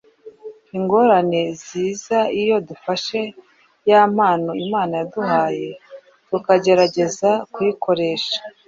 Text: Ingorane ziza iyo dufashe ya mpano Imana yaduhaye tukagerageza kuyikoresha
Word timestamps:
Ingorane 0.77 1.41
ziza 1.63 2.19
iyo 2.41 2.57
dufashe 2.69 3.19
ya 3.89 4.01
mpano 4.13 4.51
Imana 4.65 4.93
yaduhaye 5.01 5.69
tukagerageza 6.29 7.29
kuyikoresha 7.53 8.37